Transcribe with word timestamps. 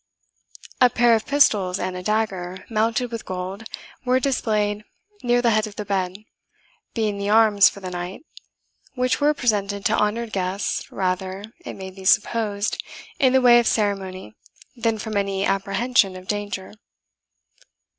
A 0.81 0.89
pair 0.89 1.13
of 1.13 1.27
pistols 1.27 1.77
and 1.77 1.95
a 1.95 2.01
dagger, 2.01 2.65
mounted 2.71 3.11
with 3.11 3.23
gold, 3.23 3.65
were 4.03 4.19
displayed 4.19 4.83
near 5.21 5.43
the 5.43 5.51
head 5.51 5.67
of 5.67 5.75
the 5.75 5.85
bed, 5.85 6.17
being 6.95 7.19
the 7.19 7.29
arms 7.29 7.69
for 7.69 7.81
the 7.81 7.91
night, 7.91 8.25
which 8.95 9.21
were 9.21 9.35
presented 9.35 9.85
to 9.85 9.95
honoured 9.95 10.33
guests, 10.33 10.91
rather, 10.91 11.43
it 11.63 11.73
may 11.75 11.91
be 11.91 12.03
supposed, 12.03 12.81
in 13.19 13.33
the 13.33 13.41
way 13.41 13.59
of 13.59 13.67
ceremony 13.67 14.33
than 14.75 14.97
from 14.97 15.15
any 15.15 15.45
apprehension 15.45 16.15
of 16.15 16.27
danger. 16.27 16.73